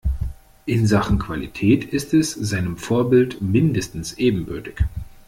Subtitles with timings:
[0.65, 4.83] In Sachen Qualität ist es seinem Vorbild mindestens ebenbürtig.